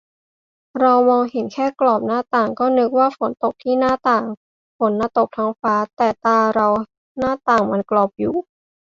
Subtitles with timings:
[0.79, 4.25] เรามองเห็นแค่กรอบหน้าต่าง ก็นึกว่าฝนตกที่หน้าต่าง
[4.77, 6.67] ฝนตกน่ะตกทั้งฟ้า แต่ตาเรา
[7.19, 8.33] หน้าต่างมันกรอบอยู่